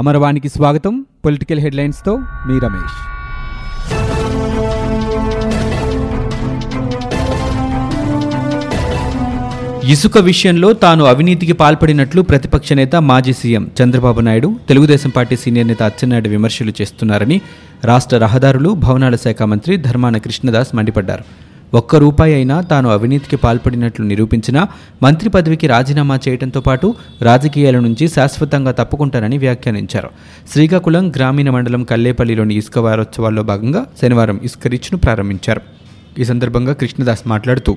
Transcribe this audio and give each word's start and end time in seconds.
అమరవాణికి 0.00 0.48
స్వాగతం. 0.48 0.94
పొలిటికల్ 1.24 1.60
హెడ్లైన్స్తో 1.60 2.12
మీ 2.48 2.56
రమేష్. 2.64 2.96
ఇసుక 9.92 10.18
విషయంలో 10.18 10.72
తాను 10.72 11.04
అవినీతికి 11.04 11.52
పాల్పడినట్లు 11.52 12.22
ప్రతిపక్ష 12.22 12.72
నేత 12.72 12.96
మాజీ 13.10 13.32
CM 13.32 13.70
Chandrababu 13.82 14.20
Naidu 14.20 14.50
Telugu Desam 14.68 15.10
party 15.10 15.36
senior 15.36 15.68
నేత 15.68 15.82
అచ్చెన్నాయుడు 15.82 16.28
విమర్శలు 16.28 16.72
చేస్తున్నారని 16.82 17.40
రాష్ట్ర 17.84 18.18
రహదారులు 18.18 18.72
భవనాల 18.86 19.16
శాఖ 19.16 19.42
మంత్రి 19.42 19.76
ధర్మాన 19.76 20.16
కృష్ణదాస్ 20.18 20.74
మండిపడ్డారు. 20.74 21.45
ఒక్క 21.78 21.96
రూపాయి 22.02 22.34
అయినా 22.34 22.56
తాను 22.70 22.88
అవినీతికి 22.88 23.36
పాల్పడినట్లు 23.44 24.04
నిరూపించినా 24.10 24.62
మంత్రి 25.02 25.28
పదవికి 25.36 25.66
రాజీనామా 25.66 26.16
చేయడంతో 26.26 26.60
పాటు 26.60 26.88
రాజకీయాల 27.22 27.78
నుంచి 27.86 28.04
శాశ్వతంగా 28.08 28.72
తప్పుకుంటానని 28.80 29.38
వ్యాఖ్యానించారు. 29.44 30.10
శ్రీకాకుళం 30.52 31.06
గ్రామీణ 31.16 31.50
మండలం 31.50 31.84
కల్లేపల్లిలోని 31.84 32.54
ఇసుక 32.60 32.78
వారోత్సవాల్లో 32.78 33.42
భాగంగా 33.42 33.82
శనివారం 34.02 34.38
ఇసుక 34.44 34.66
రీచ్ను 34.74 34.98
ప్రారంభించారు. 34.98 35.62
ఈ 36.18 36.24
సందర్భంగా 36.24 36.72
కృష్ణదాస్ 36.72 37.24
మాట్లాడుతూ 37.32 37.74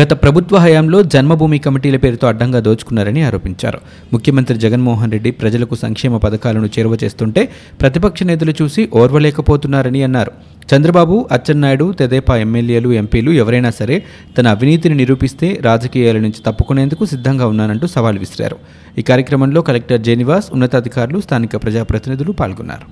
గత 0.00 0.12
ప్రభుత్వ 0.22 0.56
హయాంలో 0.64 0.98
జన్మభూమి 1.12 1.58
కమిటీల 1.58 1.96
పేరుతో 1.96 2.26
అడ్డంగా 2.28 2.60
దోచుకున్నారని 2.66 3.22
ఆరోపించారు. 3.28 3.78
ముఖ్యమంత్రి 4.12 4.56
జగన్మోహన్ 4.64 5.12
రెడ్డి 5.14 5.30
ప్రజలకు 5.40 5.74
సంక్షేమ 5.74 6.16
పథకాలను 6.16 6.68
చేరువ 6.76 6.96
చేస్తుంటే 7.04 7.42
ప్రతిపక్ష 7.80 8.22
నేతలు 8.30 8.54
చూసి 8.62 8.82
ఓర్వలేకపోతున్నారని 9.00 10.02
అన్నారు. 10.08 10.32
చంద్రబాబు 10.70 11.28
అచ్చెన్నాయుడు 11.32 11.92
తెదేపా 11.92 12.36
ఎమ్మెల్యేలు 12.36 12.92
ఎంపీలు 12.92 13.30
ఎవరైనా 13.30 13.70
సరే 13.70 14.02
తన 14.38 14.48
అవినీతిని 14.48 14.94
నిరూపిస్తే 14.94 15.58
రాజకీయాల 15.62 16.18
నుంచి 16.18 16.40
తప్పుకునేందుకు 16.46 17.04
సిద్ధంగా 17.04 17.46
ఉన్నానంటూ 17.46 17.86
సవాల్ 17.86 18.18
విసిరారు. 18.18 18.56
ఈ 18.98 19.02
కార్యక్రమంలో 19.02 19.60
కలెక్టర్ 19.60 20.00
జేనివాస్ 20.00 20.52
ఉన్నతాధికారులు 20.52 21.20
స్థానిక 21.20 21.56
ప్రజాప్రతినిధులు 21.56 22.32
పాల్గొన్నారు. 22.32 22.86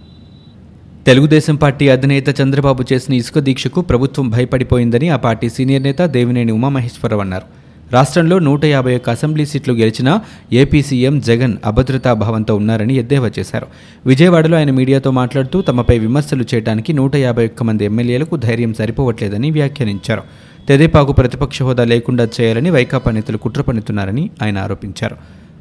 తెలుగుదేశం 1.07 1.57
పార్టీ 1.57 1.89
అధినేత 1.89 2.41
చంద్రబాబు 2.41 2.85
చేసిన 2.93 3.15
ఇసుక 3.15 3.39
దీక్షకు 3.39 3.81
ప్రభుత్వం 3.81 4.31
భయపడిపోయిందని 4.31 5.09
ఆ 5.09 5.17
పార్టీ 5.17 5.49
సీనియర్ 5.49 5.83
నేత 5.83 6.01
దేవినేని 6.01 6.53
ఉమామహేశ్వరరావు 6.53 7.21
అన్నారు. 7.21 7.58
రాష్ట్రంలో 7.93 8.39
నూట 8.39 8.65
యాభై 8.65 8.97
ఒక్క 8.97 9.11
అసెంబ్లీ 9.11 9.47
సీట్లు 9.47 9.75
గెలిచిన 9.75 10.21
ఏపీ 10.53 10.83
సీఎం 10.83 11.21
జగన్ 11.21 11.57
అభద్రతా 11.65 12.13
భావంతో 12.13 12.57
ఉన్నారని 12.57 12.95
ఎద్దేవా 12.95 13.31
చేశారు. 13.39 13.67
విజయవాడలో 14.07 14.57
ఆయన 14.57 14.71
మీడియాతో 14.71 15.11
మాట్లాడుతూ 15.11 15.63
తమపై 15.63 15.99
విమర్శలు 15.99 16.45
చేయడానికి 16.55 16.93
నూట 16.93 17.17
యాభై 17.17 17.47
ఒక్క 17.47 17.63
మంది 17.63 17.85
ఎమ్మెల్యేలకు 17.85 18.37
ధైర్యం 18.37 18.75
సరిపోవట్లేదని 18.75 19.51
వ్యాఖ్యానించారు. 19.51 20.23
తెదేపాకు 20.69 21.13
ప్రతిపక్ష 21.13 21.63
హోదా 21.63 21.85
లేకుండా 21.85 22.29
చేయాలని 22.41 22.71
వైకాపా 22.71 23.11
నేతలు 23.11 23.37
కుట్ర 23.37 23.63
పన్నుతున్నారని 23.63 24.31
ఆయన 24.43 24.59
ఆరోపించారు. 24.59 25.17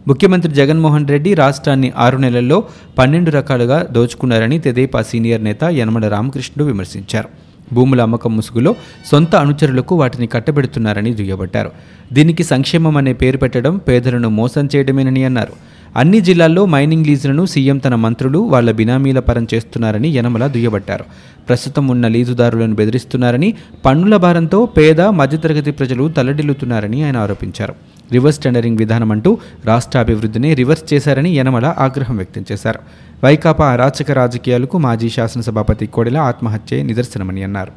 ముఖ్యమంత్రి 0.08 0.53
జగన్మోహన్ 0.53 1.08
రెడ్డి 1.08 1.33
రాష్ట్రాన్ని 1.33 1.92
ఆరు 1.98 2.17
నెలల్లో 2.17 2.64
పన్నెండు 2.98 3.31
రకాలుగా 3.31 3.88
దోచుకున్నారని 3.92 4.59
తెదేపా 4.59 5.02
సీనియర్ 5.02 5.44
నేత 5.44 5.64
యనమల 5.64 6.08
రామకృష్ణుడు 6.08 6.64
విమర్శించారు. 6.67 7.47
భూముల 7.73 8.02
అమ్మకం 8.02 8.36
ముసుగులో 8.36 8.76
సొంత 9.12 9.36
అనుచరులకు 9.36 9.96
వాటిని 9.96 10.28
కట్టబెడుతున్నారని 10.28 11.14
దుయ్యబట్టారు. 11.14 11.72
దీనికి 12.14 12.44
సంక్షేమం 12.44 12.98
అనే 12.98 13.14
పేరు 13.14 13.38
పెట్టడం 13.38 13.78
పేదలను 13.78 14.30
మోసం 14.30 14.70
చేయడమేనని 14.76 15.23
అన్నారు. 15.23 15.54
అన్ని 15.95 16.22
జిల్లాల్లో 16.22 16.66
మైనింగ్ 16.66 17.06
లీజులను 17.06 17.45
సీఎం 17.45 17.78
తన 17.78 17.95
మంత్రులు 17.95 18.40
వాళ్ళ 18.40 18.72
బినామీల 18.72 19.20
పరం 19.20 19.48
చేస్తున్నారని 19.54 20.08
యనమల 20.08 20.48
దుయ్యబట్టారు. 20.48 21.06
ప్రస్తుతం 21.50 21.88
ఉన్న 21.88 22.08
లీజుదారులను 22.08 22.76
బెదిరిస్తున్నారని 22.76 23.54
పన్నుల 23.86 24.18
భారంతో 24.18 24.66
పేద 24.66 25.02
మధ్యతరగతి 25.02 25.72
ప్రజలు 25.72 26.08
తల్లడిల్లుతున్నారని 26.08 27.04
ఆయన 27.04 27.18
ఆరోపించారు. 27.18 27.97
రివర్స్ 28.11 28.39
టెండరింగ్ 28.39 28.77
విధానం 28.77 29.11
అంటూ 29.11 29.38
రాష్ట్ర 29.66 30.00
అభివృద్ధిని 30.00 30.53
రివర్స్ 30.53 30.94
చేశారని 30.94 31.30
యనమల 31.36 31.75
ఆగ్రహం 31.77 32.17
వ్యక్తం 32.17 32.45
చేశారు. 32.52 32.80
వైకాపా 33.23 33.69
అరాచక 33.69 34.11
రాజకీయాలకు 34.11 34.77
మాజీ 34.77 35.09
శాసనసభాపతి 35.09 35.88
కోడెల 35.88 36.17
ఆత్మహత్యే 36.17 36.83
నిదర్శనమని 36.83 37.44
అన్నారు. 37.44 37.72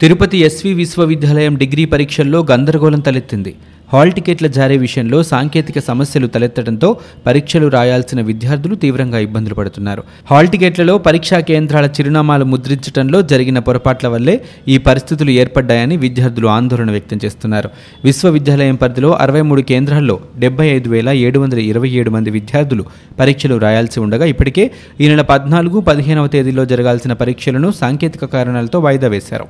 తిరుపతి 0.00 0.38
ఎస్వి 0.38 0.74
విశ్వవిద్యాలయం 0.74 1.54
డిగ్రీ 1.54 1.84
పరీక్షల్లో 1.84 2.46
గందరగోళం 2.50 3.00
తలెత్తింది. 3.00 3.54
హాల్ 3.92 4.12
టికెట్ల 4.12 4.46
జారీ 4.56 4.76
విషయంలో 4.84 5.18
సాంకేతిక 5.22 5.78
సమస్యలు 5.88 6.26
తలెత్తడంతో 6.26 6.88
పరీక్షలు 7.26 7.66
రాయాల్సిన 7.74 8.20
విద్యార్థులు 8.30 8.74
తీవ్రంగా 8.74 9.18
ఇబ్బందులు 9.26 9.54
పడుతున్నారు. 9.54 10.02
హాల్ 10.30 10.48
టికెట్లలో 10.52 10.94
పరీక్షా 10.98 11.38
కేంద్రాల 11.50 11.88
చిరునామాలు 11.96 12.44
ముద్రించడంలో 12.52 13.18
జరిగిన 13.32 13.58
పొరపాట్ల 13.58 14.08
వల్లే 14.14 14.34
ఈ 14.68 14.78
పరిస్థితులు 14.88 15.30
ఏర్పడ్డాయని 15.42 15.98
విద్యార్థులు 16.04 16.48
ఆందోళన 16.56 16.90
వ్యక్తం 16.96 17.20
చేస్తున్నారు. 17.24 17.70
విశ్వవిద్యాలయం 18.08 18.78
పరిధిలో 18.82 19.12
అరవై 19.26 19.44
మూడు 19.50 19.64
కేంద్రాల్లో 19.70 20.16
డెబ్బై 20.44 20.66
ఐదు 20.76 20.90
వేల 20.94 21.08
ఏడు 21.26 21.38
వందల 21.44 21.62
ఇరవై 21.70 21.92
ఏడు 22.00 22.10
మంది 22.16 22.32
విద్యార్థులు 22.38 22.86
పరీక్షలు 23.20 23.58
రాయాల్సి 23.66 24.00
ఉండగా 24.06 24.26
ఇప్పటికే 24.34 24.66
ఈ 25.00 25.08
నెల 25.12 25.24
పద్నాలుగు 25.32 25.80
పదిహేనవ 25.90 26.26
తేదీలో 26.26 26.64
జరగాల్సిన 26.74 27.12
పరీక్షలను 27.22 27.70
సాంకేతిక 27.82 28.24
కారణాలతో 28.36 28.80
వాయిదా 28.88 29.10
వేశారు. 29.16 29.48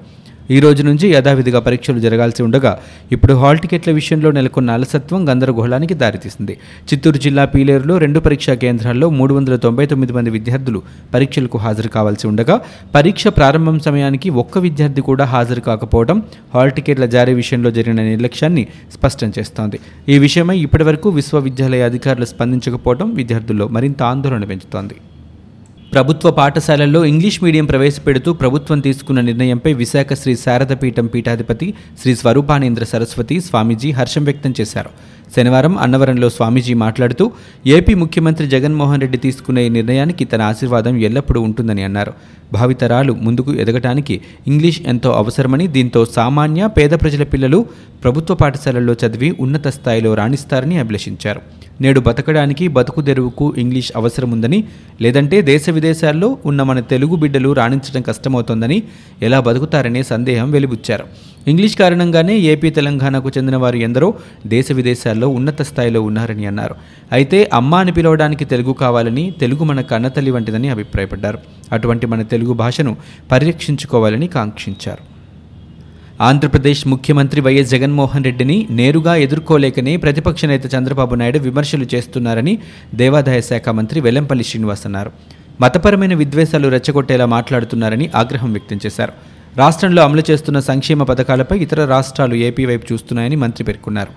ఈ 0.50 0.58
రోజు 0.60 0.82
నుంచి 0.82 1.06
యథావిధిగా 1.12 1.60
పరీక్షలు 1.60 1.98
జరగాల్సి 1.98 2.40
ఉండగా 2.42 2.70
ఇప్పుడు 3.12 3.34
హాల్ 3.34 3.58
టికెట్ల 3.58 3.92
విషయంలో 3.92 4.30
నెలకొన్న 4.30 4.70
అలసత్వం 4.70 5.20
గందరగోళానికి 5.28 5.94
దారితీసింది. 5.94 6.54
చిత్తూరు 6.88 7.18
జిల్లా 7.18 7.44
పీలేరులో 7.44 7.98
రెండు 7.98 8.20
పరీక్షా 8.20 8.54
కేంద్రాల్లో 8.54 9.10
మూడు 9.10 9.34
వందల 9.34 9.56
తొంభై 9.56 9.86
తొమ్మిది 9.86 10.12
మంది 10.12 10.30
విద్యార్థులు 10.30 10.82
పరీక్షలకు 11.14 11.58
హాజరు 11.58 11.88
కావాల్సి 11.88 12.26
ఉండగా 12.26 12.60
పరీక్ష 12.94 13.26
ప్రారంభం 13.28 13.80
సమయానికి 13.80 14.30
ఒక్క 14.30 14.58
విద్యార్థి 14.58 15.00
కూడా 15.00 15.24
హాజరు 15.24 15.60
కాకపోవడం 15.60 16.22
హాల్ 16.54 16.72
టికెట్ల 16.72 17.06
జారీ 17.06 17.34
విషయంలో 17.34 17.70
జరిగిన 17.70 18.02
నిర్లక్ష్యాన్ని 18.02 18.66
స్పష్టం 18.92 19.32
చేస్తోంది. 19.38 19.80
ఈ 20.08 20.18
విషయమై 20.18 20.58
ఇప్పటివరకు 20.58 21.08
విశ్వవిద్యాలయ 21.08 21.82
అధికారులు 21.82 22.24
స్పందించకపోవడం 22.24 23.14
విద్యార్థుల్లో 23.14 23.68
మరింత 23.68 24.02
ఆందోళన 24.02 24.44
పెంచుతోంది. 24.44 24.94
ప్రభుత్వ 25.92 26.30
పాఠశాలల్లో 26.30 27.04
ఇంగ్లీష్ 27.04 27.42
మీడియం 27.44 27.66
ప్రవేశపెడుతూ 27.66 28.32
ప్రభుత్వం 28.32 28.80
తీసుకున్న 28.80 29.20
నిర్ణయంపై 29.20 29.72
విశాఖ 29.72 30.12
శ్రీ 30.12 30.36
శారదపీఠం 30.36 31.06
పీఠాధిపతి 31.06 31.74
శ్రీ 32.02 32.14
స్వరూపానేంద్ర 32.14 32.84
సరస్వతి 32.84 33.40
స్వామీజీ 33.40 33.90
హర్షం 33.90 34.24
వ్యక్తం 34.24 34.54
చేశారు. 34.60 34.90
శనివారం 35.36 35.78
అన్నవరంలో 35.78 36.28
స్వామీజీ 36.28 36.74
మాట్లాడుతూ 36.74 37.24
ఏపీ 37.66 37.94
ముఖ్యమంత్రి 37.94 38.46
జగన్మోహన్ 38.48 39.00
రెడ్డి 39.00 39.18
తీసుకున్న 39.18 39.58
ఈ 39.58 39.68
నిర్ణయానికి 39.68 40.24
తన 40.24 40.42
ఆశీర్వాదం 40.42 40.96
ఎల్లప్పుడూ 40.96 41.40
ఉంటుందని 41.40 41.82
అన్నారు. 41.82 42.12
భావితరాలు 42.52 43.12
ముందుకు 43.12 43.52
ఎదగటానికి 43.54 44.20
ఇంగ్లీష్ 44.46 44.82
ఎంతో 44.86 45.12
అవసరమని 45.12 45.66
దీంతో 45.66 46.04
సామాన్య 46.04 46.68
పేద 46.78 46.90
ప్రజల 46.90 47.22
పిల్లలు 47.22 47.66
ప్రభుత్వ 48.04 48.34
పాఠశాలల్లో 48.34 48.96
చదివి 49.06 49.36
ఉన్నత 49.40 49.68
స్థాయిలో 49.68 50.14
రాణిస్తారని 50.14 50.78
అభిలషించారు. 50.78 51.55
నేడు 51.80 52.00
బతకడానికి 52.00 52.68
బతుకు 52.68 53.00
తెరువుకు 53.00 53.54
ఇంగ్లీష్ 53.58 53.92
అవసరం 53.96 54.30
ఉందని 54.30 54.64
లేదంటే 55.00 55.42
దేశ 55.42 55.70
విదేశాల్లో 55.70 56.38
ఉన్న 56.46 56.62
మన 56.62 56.80
తెలుగు 56.80 57.16
బిడ్డలు 57.16 57.52
రాణించడం 57.52 58.02
కష్టమవుతోందని 58.02 58.82
ఎలా 59.22 59.40
బతుకుతారనే 59.40 60.02
సందేహం 60.02 60.50
వెలిబుచ్చారు. 60.50 61.04
ఇంగ్లీష్ 61.48 61.76
కారణంగానే 61.76 62.38
ఏపీ 62.38 62.70
తెలంగాణకు 62.70 63.28
చెందిన 63.28 63.56
వారు 63.56 63.76
ఎందరో 63.76 64.14
దేశ 64.46 64.72
విదేశాల్లో 64.72 65.28
ఉన్నత 65.28 65.62
స్థాయిలో 65.62 66.02
ఉన్నారని 66.02 66.46
అన్నారు. 66.46 66.74
అయితే 67.12 67.50
అమ్మ 67.52 67.74
అని 67.74 67.92
పిలవడానికి 67.92 68.44
తెలుగు 68.44 68.72
కావాలని 68.72 69.30
తెలుగు 69.30 69.64
మన 69.64 69.80
కన్నతల్లి 69.80 70.30
వంటిదని 70.30 70.68
అభిప్రాయపడ్డారు. 70.68 71.38
అటువంటి 71.72 72.06
మన 72.06 72.22
తెలుగు 72.22 72.52
భాషను 72.52 72.96
పరిరక్షించుకోవాలని 73.32 74.26
కాంక్షించారు. 74.26 75.15
ఆంధ్రప్రదేశ్ 76.20 76.86
ముఖ్యమంత్రి 76.88 77.40
వైఎస్ 77.40 77.70
జగన్మోహన్ 77.70 78.24
రెడ్డిని 78.24 78.66
నేరుగా 78.70 79.14
ఎదుర్కోలేకనే 79.16 79.96
ప్రతిపక్ష 79.96 80.44
నేత 80.44 80.74
చంద్రబాబు 80.74 81.14
నాయుడు 81.14 81.38
విమర్శలు 81.38 81.86
చేస్తున్నారని 81.94 82.58
దేవాదాయ 82.94 83.40
శాఖ 83.40 83.68
మంత్రి 83.68 84.00
వెల్లంపల్లి 84.00 84.44
శ్రీనివాస్ 84.44 84.86
అన్నారు. 84.86 85.10
మతపరమైన 85.60 86.14
విద్వేషాలు 86.14 86.68
రెచ్చగొట్టేలా 86.68 87.26
మాట్లాడుతున్నారని 87.26 88.10
ఆగ్రహం 88.14 88.52
వ్యక్తం 88.52 88.80
చేశారు. 88.86 89.12
రాష్ట్రంలో 89.58 90.02
అమలు 90.02 90.22
చేస్తున్న 90.30 90.60
సంక్షేమ 90.60 91.02
పథకాలపై 91.02 91.58
ఇతర 91.58 91.84
రాష్ట్రాలు 91.84 92.34
ఏపీ 92.34 92.66
వైపు 92.66 92.92
చూస్తున్నాయని 92.92 93.36
మంత్రి 93.36 93.64
పేర్కొన్నారు. 93.64 94.12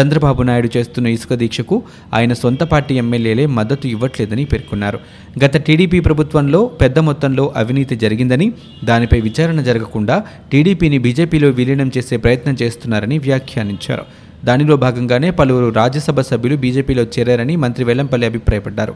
చంద్రబాబు 0.00 0.42
నాయుడు 0.42 0.68
చేస్తున్న 0.76 1.08
ఇసుక 1.08 1.34
దీక్షకు 1.34 1.82
ఆయన 2.14 2.32
సొంత 2.32 2.62
పార్టీ 2.62 2.94
ఎమ్మెల్యేలే 2.94 3.46
మద్దతు 3.46 3.86
ఇవ్వట్లేదని 3.86 4.44
పేర్కొన్నారు. 4.44 4.98
గత 5.44 5.56
టీడీపీ 5.56 6.00
ప్రభుత్వంలో 6.00 6.66
పెద్ద 6.66 6.98
మొత్తంలో 6.98 7.52
అవినీతి 7.56 7.96
జరిగిందని 7.96 8.52
దానిపై 8.84 9.20
విచారణ 9.20 9.60
జరగకుండా 9.60 10.24
టీడీపీని 10.52 10.98
బీజేపీలో 10.98 11.48
విలీనం 11.48 11.92
చేసే 11.96 12.16
ప్రయత్నం 12.16 12.56
చేస్తున్నారని 12.62 13.18
వ్యాఖ్యానించారు. 13.18 14.02
దానిలో 14.44 14.76
భాగంగానే 14.76 15.30
పలువురు 15.30 15.74
రాజ్యసభ 15.74 16.20
సభ్యులు 16.20 16.56
బీజేపీలో 16.56 17.02
చేరారని 17.02 17.56
మంత్రి 17.56 17.84
వెల్లంపల్లి 17.84 18.26
అభిప్రాయపడ్డారు. 18.26 18.94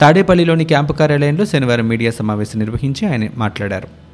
తాడేపల్లిలోని 0.00 0.64
క్యాంపు 0.64 0.92
కార్యాలయంలో 0.92 1.44
శనివారం 1.44 1.88
మీడియా 1.88 2.10
సమావేశం 2.10 2.58
నిర్వహించి 2.58 3.08
ఆయన 3.08 3.28
మాట్లాడారు. 3.36 4.07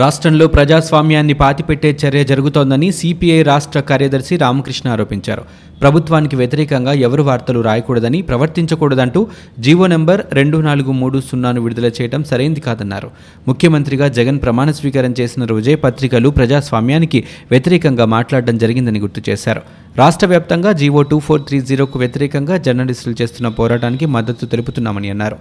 రాష్ట్రంలో 0.00 0.46
ప్రజాస్వామ్యాన్ని 0.46 1.34
పాతిపెట్టే 1.34 1.98
చర్య 2.02 2.24
జరుగుతోందని 2.24 2.92
సిపిఐ 2.92 3.42
రాష్ట్ర 3.42 3.80
కార్యదర్శి 3.80 4.36
రామకృష్ణ 4.36 4.86
ఆరోపించారు. 4.90 5.42
ప్రభుత్వానికి 5.80 6.36
వ్యతిరేకంగా 6.36 6.92
ఎవరు 7.06 7.22
వార్తలు 7.22 7.60
రాయకూడదని 7.60 8.22
ప్రవర్తించకూడదంటూ 8.22 9.20
జీవో 9.58 9.86
నెంబర్ 9.86 10.20
రెండు 10.32 10.58
నాలుగు 10.58 10.92
మూడు 10.92 11.20
సున్నాను 11.20 11.60
విడుదల 11.60 11.90
చేయడం 12.00 12.24
సరైంది 12.24 12.60
కాదన్నారు. 12.60 13.08
ముఖ్యమంత్రిగా 13.48 14.08
జగన్ 14.08 14.38
ప్రమాణ 14.38 14.70
స్వీకారం 14.70 15.14
చేసిన 15.20 15.44
రోజే 15.44 15.74
పత్రికలు 15.74 16.30
ప్రజాస్వామ్యానికి 16.30 17.20
వ్యతిరేకంగా 17.50 18.06
మాట్లాడడం 18.16 18.58
జరిగిందని 18.58 19.00
గుర్తు 19.00 19.22
చేశారు. 19.30 19.62
రాష్ట్ర 19.98 20.26
వ్యాప్తంగా 20.26 20.72
జీవో 20.72 21.02
టూ 21.02 21.18
ఫోర్ 21.18 21.42
త్రీ 21.42 21.60
జీరోకు 21.60 21.98
వ్యతిరేకంగా 21.98 22.56
జర్నలిస్టులు 22.56 23.16
చేస్తున్న 23.22 23.48
పోరాటానికి 23.48 24.06
మద్దతు 24.06 24.46
తెలుపుతున్నామని 24.46 25.10
అన్నారు. 25.10 25.38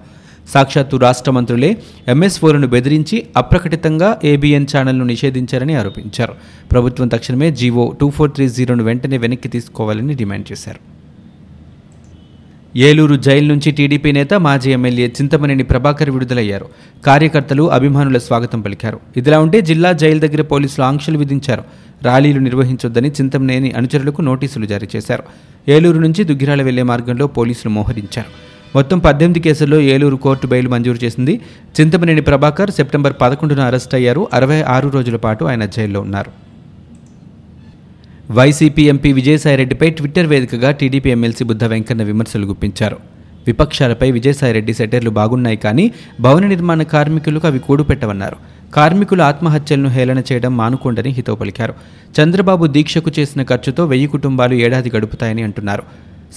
సాక్షాత్తు 0.47 0.97
రాష్ట్ర 0.97 1.31
మంత్రులే 1.31 1.77
ఎంఎస్ఓలను 2.07 2.67
బెదిరించి 2.67 3.25
అప్రకటితంగా 3.37 4.19
ఏబిఎన్ 4.23 4.65
ఛానల్ను 4.77 5.05
నిషేధించారని 5.05 5.75
ఆరోపించారు. 5.75 6.33
ప్రభుత్వం 6.71 7.07
తక్షణమే 7.07 7.51
జీవో 7.51 7.95
టూ 8.01 8.09
ఫోర్ 8.09 8.31
త్రీ 8.31 8.49
జీరోను 8.49 8.83
వెంటనే 8.83 9.17
వెనక్కి 9.17 9.49
తీసుకోవాలని 9.49 10.13
డిమాండ్ 10.13 10.51
చేశారు. 10.51 11.01
ఏలూరు 12.77 13.15
జైలు 13.15 13.47
నుంచి 13.47 13.71
టీడీపీ 13.71 14.11
నేత 14.11 14.33
మాజీ 14.33 14.71
ఎమ్మెల్యే 14.71 15.07
చింతమనేని 15.07 15.63
ప్రభాకర్ 15.63 16.09
విడుదలయ్యారు. 16.09 16.65
కార్యకర్తలు 17.05 17.71
అభిమానుల 17.71 18.17
స్వాగతం 18.17 18.61
పలికారు. 18.61 18.99
ఇదిలా 19.17 19.39
ఉంటే 19.39 19.61
జిల్లా 19.61 19.91
జైలు 19.91 20.19
దగ్గర 20.19 20.41
పోలీసులు 20.41 20.85
ఆంక్షలు 20.85 21.17
విధించారు. 21.17 21.61
ర్యాలీలు 22.03 22.39
నిర్వహించొద్దని 22.39 23.09
చింతమనేని 23.09 23.71
అనుచరులకు 23.71 24.21
నోటీసులు 24.21 24.65
జారీ 24.65 24.87
చేశారు. 24.95 25.23
ఏలూరు 25.67 25.99
నుంచి 25.99 26.23
దుగ్గిరాల 26.23 26.61
వెళ్ళే 26.61 26.83
మార్గంలో 26.83 27.27
పోలీసులు 27.27 27.69
మోహరించారు. 27.69 28.50
మొత్తం 28.75 28.99
పద్దెనిమిది 28.99 29.39
కేసుల్లో 29.39 29.79
ఏలూరు 29.79 30.15
కోర్టు 30.15 30.47
బెయిల్ 30.47 30.67
మంజూరు 30.67 31.05
చేసింది. 31.05 31.39
చింతమనేని 31.79 32.21
ప్రభాకర్ 32.21 32.71
సెప్టెంబర్ 32.71 33.13
పదకొండున 33.21 33.59
అరెస్ట్ 33.59 33.95
అయ్యారు. 33.95 34.27
అరవై 34.33 34.61
ఆరు 34.61 34.89
రోజుల 34.89 35.15
పాటు 35.15 35.45
ఆయన 35.45 35.65
జైల్లో 35.65 36.01
ఉన్నారు. 36.01 36.31
వైసీపీ 38.31 38.83
ఎంపీ 38.83 39.13
విజయసాయిరెడ్డిపై 39.13 39.89
ట్విట్టర్ 39.89 40.25
వేదికగా 40.25 40.71
టీడీపీ 40.71 41.09
ఎమ్మెల్సీ 41.09 41.43
బుద్ధ 41.43 41.63
వెంకన్న 41.63 42.03
విమర్శలు 42.03 42.45
గుప్పించారు. 42.45 42.97
విపక్షాలపై 43.47 44.11
విజయసాయిరెడ్డి 44.11 44.73
సెటర్లు 44.73 45.09
బాగున్నాయి 45.09 45.57
కానీ 45.57 45.91
భవన 46.21 46.47
నిర్మాణ 46.47 46.83
కార్మికులకు 46.83 47.47
అవి 47.47 47.59
కూడుపెట్టవన్నారు. 47.59 48.35
కార్మికుల 48.73 49.21
ఆత్మహత్యలను 49.21 49.89
హేళన 49.89 50.19
చేయడం 50.31 50.57
మానుకోండని 50.57 51.09
హితవు 51.09 51.35
పలికారు. 51.35 51.73
చంద్రబాబు 52.19 52.67
దీక్షకు 52.67 53.11
చేసిన 53.19 53.43
ఖర్చుతో 53.43 53.85
వెయ్యి 53.85 54.07
కుటుంబాలు 54.07 54.53
ఏడాది 54.53 54.91
గడుపుతాయని 54.95 55.43
అంటున్నారు. 55.43 55.83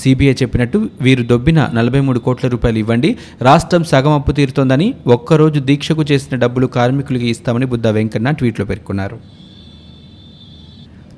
సిబిఐ 0.00 0.34
చెప్పినట్టు 0.42 0.78
వీరు 1.00 1.22
దొబ్బిన 1.22 1.70
నలభై 1.74 2.00
మూడు 2.00 2.18
కోట్ల 2.18 2.48
రూపాయలు 2.48 2.78
ఇవ్వండి. 2.78 3.10
రాష్ట్రం 3.42 3.84
సగం 3.84 4.12
అప్పు 4.12 4.32
తీరుతోందని 4.32 4.88
ఒక్కరోజు 5.06 5.60
దీక్షకు 5.70 6.04
చేసిన 6.12 6.36
డబ్బులు 6.36 6.66
కార్మికులకి 6.76 7.28
ఇస్తామని 7.34 7.66
బుద్ధ 7.74 7.86
వెంకన్న 7.98 8.30
ట్వీట్లో 8.30 8.66
పేర్కొన్నారు. 8.72 9.18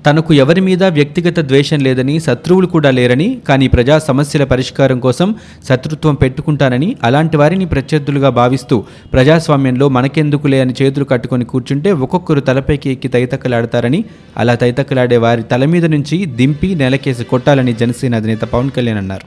తనకు 0.07 0.33
ఎవరి 0.35 0.61
మీద 0.61 0.85
వ్యక్తిగత 0.85 1.39
ద్వేషం 1.41 1.81
లేదని 1.81 2.21
శత్రువులు 2.21 2.67
కూడా 2.67 2.91
లేరని 2.91 3.27
కానీ 3.49 3.67
ప్రజా 3.69 3.99
సమస్యల 3.99 4.45
పరిష్కారం 4.45 4.99
కోసం 5.01 5.35
శత్రుత్వం 5.69 6.15
పెట్టుకుంటానని 6.15 6.97
అలాంటి 7.03 7.37
వారిని 7.37 7.67
ప్రత్యర్థులుగా 7.67 8.31
భావిస్తూ 8.31 8.77
ప్రజాస్వామ్యంలో 9.13 9.89
మనకెందుకులే 9.89 10.61
అని 10.61 10.75
చేతులు 10.83 11.05
కట్టుకొని 11.05 11.45
కూర్చుంటే 11.45 11.93
ఒక్కొక్కరు 11.93 12.41
తలపైకి 12.41 12.91
ఎక్కి 12.91 13.09
తైతక్కలాడతారని 13.09 14.05
అలా 14.37 14.55
తైతక్కలాడే 14.55 15.17
వారి 15.17 15.43
తల 15.43 15.65
మీద 15.65 15.85
నుంచి 15.85 16.27
దింపి 16.27 16.75
నెలకేసి 16.75 17.25
కొట్టాలని 17.25 17.73
జనసేన 17.73 18.15
అధినేత 18.15 18.45
పవన్ 18.45 18.71
కళ్యాణ్ 18.71 18.99
అన్నారు. 18.99 19.27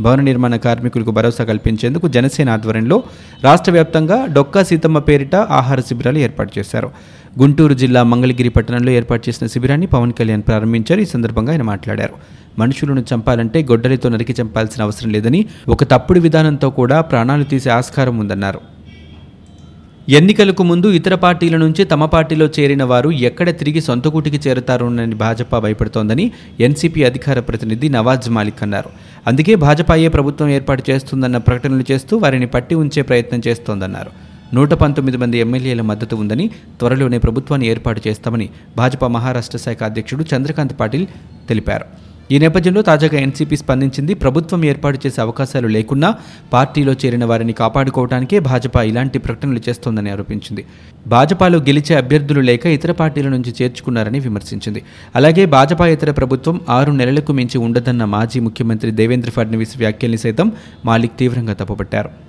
భవన 0.00 0.20
నిర్మాణ 0.20 0.56
కార్మికులకు 0.56 1.10
భరోసా 1.10 1.44
కల్పించేందుకు 1.44 2.08
జనసేన 2.08 2.50
ఆధ్వర్యంలో 2.50 2.96
రాష్ట్ర 3.44 3.72
వ్యాప్తంగా 3.72 4.26
డొక్కా 4.26 4.62
సీతమ్మ 4.62 4.98
పేరిట 4.98 5.36
ఆహార 5.36 5.80
శిబిరాలు 5.80 6.18
ఏర్పాటు 6.18 6.52
చేశారు. 6.58 6.88
గుంటూరు 7.40 7.74
జిల్లా 7.74 8.02
మంగళగిరి 8.02 8.48
పట్టణంలో 8.48 8.90
ఏర్పాటు 8.90 9.28
చేసిన 9.28 9.46
శిబిరాన్ని 9.46 9.86
పవన్ 9.86 10.12
కళ్యాణ్ 10.12 10.42
ప్రారంభించారు. 10.42 11.00
ఈ 11.00 11.04
సందర్భంగా 11.04 11.52
ఆయన 11.52 11.62
మాట్లాడారు. 11.62 12.14
మనుషులను 12.58 13.04
చంపాలంటే 13.14 13.62
గొడ్డలితో 13.62 14.08
నరికి 14.08 14.34
చంపాల్సిన 14.42 14.82
అవసరం 14.82 15.10
లేదని 15.10 15.44
ఒక 15.68 15.84
తప్పుడు 15.84 16.20
విధానంతో 16.20 16.70
కూడా 16.70 17.00
ప్రాణాలు 17.00 17.44
తీసే 17.44 17.70
ఆస్కారం 17.70 18.18
ఉందన్నారు. 18.18 18.60
ఎన్నికలకు 20.08 20.62
ముందు 20.62 20.86
ఇతర 20.86 21.14
పార్టీల 21.14 21.56
నుంచి 21.56 21.84
తమ 21.84 22.04
పార్టీలో 22.04 22.46
చేరిన 22.60 22.84
వారు 22.84 23.10
ఎక్కడ 23.10 23.58
తిరిగి 23.58 23.80
సొంత 23.80 24.08
కూటికి 24.08 24.48
చేరతారోనని 24.48 25.14
భాజపా 25.14 25.58
భయపడుతోందని 25.58 26.32
ఎన్సీపీ 26.60 27.02
అధికార 27.02 27.40
ప్రతినిధి 27.40 27.88
నవాజ్ 27.88 28.30
మాలిక్ 28.30 28.62
అన్నారు. 28.62 28.90
అందుకే 29.26 29.54
భాజపాయే 29.54 30.08
ప్రభుత్వం 30.08 30.48
ఏర్పాటు 30.48 30.90
చేస్తుందన్న 30.90 31.36
ప్రకటనలు 31.36 31.84
చేస్తూ 31.92 32.16
వారిని 32.16 32.46
పట్టి 32.46 32.74
ఉంచే 32.74 33.02
ప్రయత్నం 33.02 33.42
చేస్తోందన్నారు. 33.48 34.23
నూట 34.54 34.74
పంతొమ్మిది 34.74 35.16
మంది 35.16 35.38
ఎమ్మెల్యేల 35.38 35.80
మద్దతు 35.80 36.16
ఉందని 36.16 36.48
త్వరలోనే 36.48 37.18
ప్రభుత్వాన్ని 37.18 37.68
ఏర్పాటు 37.68 38.00
చేస్తామని 38.08 38.48
భాజపా 38.76 39.08
మహారాష్ట్ర 39.08 39.58
శాఖ 39.58 39.82
అధ్యక్షుడు 39.82 40.24
చంద్రకాంత్ 40.36 40.80
పాటిల్ 40.80 41.06
తెలిపారు. 41.48 41.84
ఈ 42.32 42.38
నేపథ్యంలో 42.38 42.82
తాజాగా 42.82 43.20
ఎన్సీపీ 43.20 43.56
స్పందించింది 43.56 44.14
ప్రభుత్వం 44.14 44.64
ఏర్పాటు 44.64 44.98
చేసే 45.06 45.20
అవకాశాలు 45.20 45.68
లేకున్నా 45.68 46.14
పార్టీలో 46.52 46.92
చేరిన 46.92 47.24
వారిని 47.24 47.52
కాపాడుకోవడానికే 47.52 48.38
భాజపా 48.38 48.82
ఇలాంటి 48.82 49.18
ప్రకటనలు 49.18 49.60
చేస్తోందని 49.68 50.10
ఆరోపించింది. 50.10 50.64
భాజపాలో 51.06 51.58
గెలిచే 51.58 51.96
అభ్యర్థులు 51.96 52.40
లేక 52.40 52.66
ఇతర 52.66 52.92
పార్టీల 52.92 53.28
నుంచి 53.28 53.54
చేర్చుకున్నారని 53.62 54.20
విమర్శించింది. 54.20 54.82
అలాగే 55.16 55.46
భాజపా 55.46 55.86
ఇతర 55.86 56.10
ప్రభుత్వం 56.10 56.60
ఆరు 56.68 56.92
నెలలకు 56.92 57.32
మించి 57.32 57.58
ఉండదన్న 57.58 58.04
మాజీ 58.04 58.40
ముఖ్యమంత్రి 58.40 58.90
దేవేంద్ర 58.90 59.30
ఫడ్నవీస్ 59.30 59.78
వ్యాఖ్యల్ని 59.78 60.18
సైతం 60.18 60.52
మాలిక్ 60.84 61.18
తీవ్రంగా 61.18 61.52
తప్పుపట్టారు. 61.52 62.23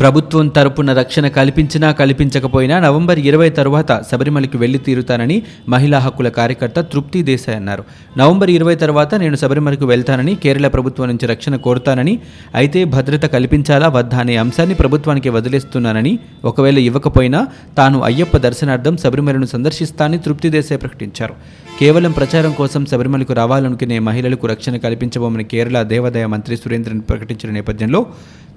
ప్రభుత్వం 0.00 0.48
తరపున 0.48 0.92
రక్షణ 0.92 1.28
కల్పించినా 1.28 1.92
కల్పించకపోయినా 1.92 2.80
నవంబర్ 2.80 3.18
ఇరవై 3.18 3.50
తరువాత 3.50 4.00
శబరిమలకి 4.12 4.56
వెళ్ళి 4.56 4.78
తీరుతానని 4.78 5.42
మహిళా 5.68 5.98
హక్కుల 5.98 6.28
కార్యకర్త 6.28 6.80
తృప్తి 6.80 7.22
దేశాయ్ 7.22 7.56
అన్నారు. 7.56 7.84
నవంబర్ 8.18 8.50
ఇరవై 8.50 8.74
తర్వాత 8.74 9.14
నేను 9.14 9.36
శబరిమలకు 9.36 9.86
వెళ్తానని 9.86 10.34
కేరళ 10.34 10.68
ప్రభుత్వం 10.68 11.08
నుంచి 11.08 11.26
రక్షణ 11.26 11.56
కోరుతానని 11.56 12.18
అయితే 12.54 12.84
భద్రత 12.84 13.26
కల్పించాలా 13.26 13.88
వద్దా 13.88 14.18
అనే 14.18 14.36
అంశాన్ని 14.36 14.74
ప్రభుత్వానికి 14.74 15.28
వదిలేస్తున్నానని 15.28 16.18
ఒకవేళ 16.44 16.78
ఇవ్వకపోయినా 16.78 17.46
తాను 17.78 18.02
అయ్యప్ప 18.02 18.36
దర్శనార్థం 18.36 18.96
శబరిమలను 18.96 19.46
సందర్శిస్తానని 19.46 20.18
తృప్తి 20.18 20.48
దేశాయ్ 20.48 20.80
ప్రకటించారు. 20.80 21.34
కేవలం 21.80 22.10
ప్రచారం 22.10 22.52
కోసం 22.52 22.86
శబరిమలకు 22.86 23.32
రావాలనుకునే 23.32 23.98
మహిళలకు 23.98 24.46
రక్షణ 24.46 24.76
కల్పించబోమని 24.76 25.44
కేరళ 25.44 25.82
దేవాదాయ 25.82 26.26
మంత్రి 26.26 26.56
సురేంద్రన్ 26.56 27.00
ప్రకటించిన 27.00 27.54
నేపథ్యంలో 27.54 28.06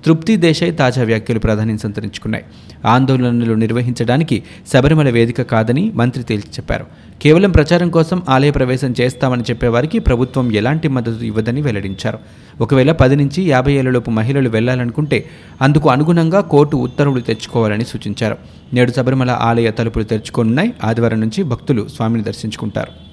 తృప్తి 0.06 0.36
దేశాయ్ 0.36 0.76
తాజా 0.76 1.04
వ్యాఖ్యలు 1.04 1.40
ప్రాధాన్యం 1.40 1.78
సంతరించుకున్నాయి. 1.78 2.46
ఆందోళనలు 2.86 3.54
నిర్వహించడానికి 3.54 4.44
శబరిమల 4.74 5.10
వేదిక 5.10 5.42
కాదని 5.42 5.92
మంత్రి 5.96 6.24
తేల్చి 6.24 6.52
చెప్పారు. 6.52 6.86
కేవలం 7.22 7.52
ప్రచారం 7.52 7.90
కోసం 7.90 8.22
ఆలయ 8.30 8.52
ప్రవేశం 8.52 8.96
చేస్తామని 9.02 9.44
చెప్పేవారికి 9.44 10.00
ప్రభుత్వం 10.00 10.52
ఎలాంటి 10.52 10.88
మద్దతు 10.88 11.24
ఇవ్వదని 11.24 11.62
వెల్లడించారు. 11.62 12.20
ఒకవేళ 12.62 12.92
పది 12.92 13.16
నుంచి 13.16 13.44
యాభై 13.44 13.74
ఏళ్ళలోపు 13.74 14.12
మహిళలు 14.12 14.50
వెళ్ళాలనుకుంటే 14.50 15.30
అందుకు 15.62 15.90
అనుగుణంగా 15.90 16.42
కోర్టు 16.42 16.78
ఉత్తర్వులు 16.78 17.22
తెచ్చుకోవాలని 17.22 17.86
సూచించారు. 17.86 18.38
నేడు 18.74 18.92
శబరిమల 18.92 19.32
ఆలయ 19.32 19.72
తలుపులు 19.72 20.04
తెరుచుకోనున్నాయి. 20.04 20.74
ఆదివారం 20.84 21.20
నుంచి 21.20 21.44
భక్తులు 21.44 21.88
స్వామిని 21.96 22.24
దర్శించుకుంటారు. 22.24 23.11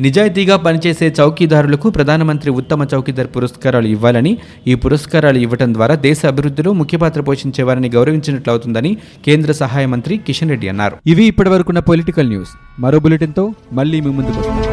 నిజాయితీగా 0.00 0.56
పనిచేసే 0.56 1.14
చౌకీదారులకు 1.20 1.90
ప్రధానమంత్రి 1.90 2.50
ఉత్తమ 2.50 2.86
చౌకీదార్ 2.94 3.30
పురస్కారాలు 3.36 3.86
ఇవ్వాలని 3.86 4.32
ఈ 4.66 4.74
పురస్కారాలు 4.74 5.38
ఇవ్వడం 5.38 5.74
ద్వారా 5.74 5.94
దేశ 5.94 6.20
అభివృద్ధిలో 6.26 6.72
ముఖ్య 6.72 6.98
పాత్ర 6.98 7.20
పోషించే 7.20 7.62
వారిని 7.62 7.88
గౌరవించినట్లు 7.88 8.52
అవుతుందని 8.52 8.92
కేంద్ర 9.26 9.52
సహాయ 9.52 9.86
మంత్రి 9.86 10.16
కిషన్ 10.18 10.50
రెడ్డి 10.50 10.68
అన్నారు. 10.68 10.96
ఇవి 11.06 11.24
ఇప్పటివరకున్న 11.24 11.78
పొలిటికల్ 11.78 12.28
న్యూస్. 12.28 12.54
మరో 12.80 13.00
బులెటిన్తో 13.00 13.52
మళ్ళీ 13.72 14.00
మీ 14.00 14.12
ముందుకు 14.12 14.38
వస్తాం. 14.38 14.65